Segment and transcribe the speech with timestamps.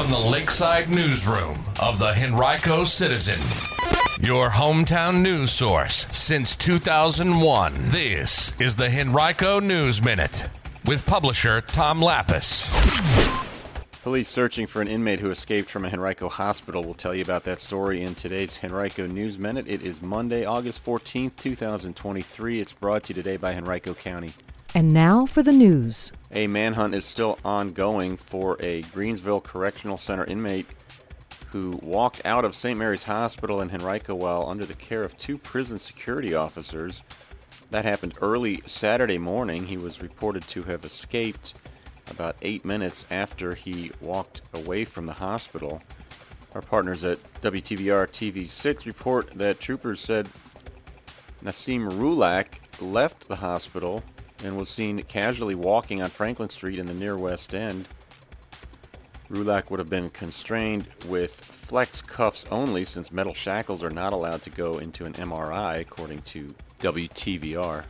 [0.00, 3.38] from the Lakeside Newsroom of the Henrico Citizen,
[4.26, 7.74] your hometown news source since 2001.
[7.88, 10.48] This is the Henrico News Minute
[10.86, 12.66] with publisher Tom Lappas.
[14.02, 16.82] Police searching for an inmate who escaped from a Henrico hospital.
[16.82, 19.66] We'll tell you about that story in today's Henrico News Minute.
[19.68, 22.58] It is Monday, August 14th, 2023.
[22.58, 24.32] It's brought to you today by Henrico County.
[24.74, 26.12] And now for the news.
[26.30, 30.66] A manhunt is still ongoing for a Greensville Correctional Center inmate
[31.48, 32.78] who walked out of St.
[32.78, 37.02] Mary's Hospital in Henrico while under the care of two prison security officers.
[37.70, 39.66] That happened early Saturday morning.
[39.66, 41.54] He was reported to have escaped
[42.08, 45.82] about eight minutes after he walked away from the hospital.
[46.54, 50.28] Our partners at WTVR TV6 report that troopers said
[51.42, 54.04] Nassim Rulak left the hospital
[54.44, 57.86] and was seen casually walking on Franklin Street in the near West End.
[59.30, 64.42] Rulak would have been constrained with flex cuffs only since metal shackles are not allowed
[64.42, 67.84] to go into an MRI, according to WTVR.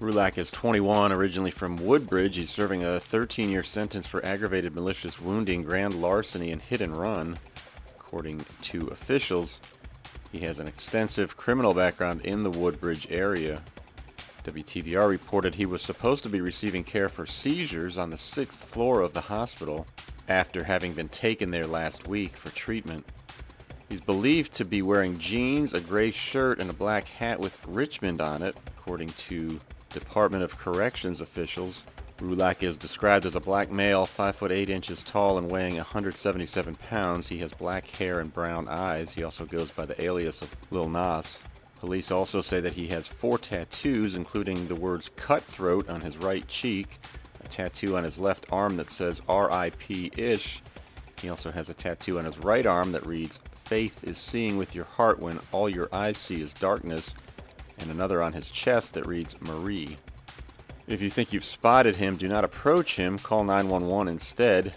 [0.00, 2.36] Rulak is 21, originally from Woodbridge.
[2.36, 7.38] He's serving a 13-year sentence for aggravated malicious wounding, grand larceny, and hit and run,
[7.98, 9.58] according to officials.
[10.32, 13.62] He has an extensive criminal background in the Woodbridge area.
[14.46, 19.00] WTVR reported he was supposed to be receiving care for seizures on the sixth floor
[19.00, 19.88] of the hospital
[20.28, 23.04] after having been taken there last week for treatment.
[23.88, 28.20] He's believed to be wearing jeans, a gray shirt, and a black hat with Richmond
[28.20, 31.82] on it, according to Department of Corrections officials.
[32.18, 36.76] Rulak is described as a black male, 5 foot 8 inches tall and weighing 177
[36.76, 37.26] pounds.
[37.26, 39.12] He has black hair and brown eyes.
[39.12, 41.38] He also goes by the alias of Lil Nas.
[41.80, 46.46] Police also say that he has four tattoos, including the words cutthroat on his right
[46.48, 46.98] cheek,
[47.44, 50.62] a tattoo on his left arm that says RIP-ish.
[51.20, 54.74] He also has a tattoo on his right arm that reads, Faith is seeing with
[54.74, 57.12] your heart when all your eyes see is darkness,
[57.78, 59.98] and another on his chest that reads Marie.
[60.86, 63.18] If you think you've spotted him, do not approach him.
[63.18, 64.74] Call 911 instead,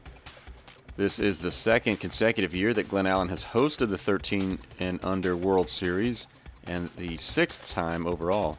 [0.98, 5.36] This is the second consecutive year that Glen Allen has hosted the 13 and under
[5.36, 6.26] World Series
[6.66, 8.58] and the sixth time overall.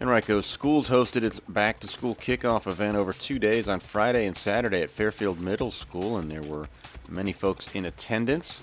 [0.00, 4.36] Henrico Schools hosted its back to school kickoff event over two days on Friday and
[4.36, 6.66] Saturday at Fairfield Middle School, and there were
[7.08, 8.60] many folks in attendance.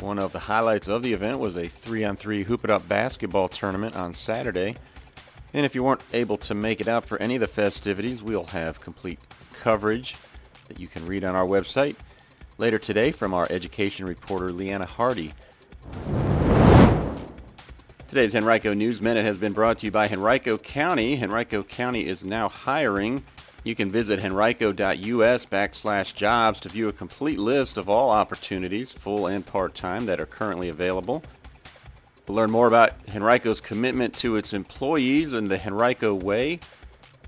[0.00, 2.88] One of the highlights of the event was a three on three Hoop It Up
[2.88, 4.74] basketball tournament on Saturday.
[5.54, 8.46] And if you weren't able to make it out for any of the festivities, we'll
[8.46, 9.20] have complete
[9.52, 10.16] coverage
[10.72, 11.96] that you can read on our website
[12.56, 15.34] later today from our education reporter Leanna Hardy.
[18.08, 21.22] Today's Henrico News Minute has been brought to you by Henrico County.
[21.22, 23.22] Henrico County is now hiring.
[23.64, 29.26] You can visit henrico.us backslash jobs to view a complete list of all opportunities, full
[29.26, 31.22] and part-time, that are currently available.
[32.26, 36.60] To learn more about Henrico's commitment to its employees and the Henrico Way,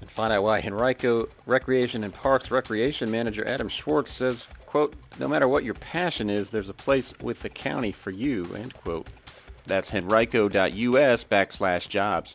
[0.01, 5.29] and find out why Henrico Recreation and Parks Recreation Manager Adam Schwartz says, quote, no
[5.29, 9.07] matter what your passion is, there's a place with the county for you, end quote.
[9.67, 12.35] That's henrico.us backslash jobs.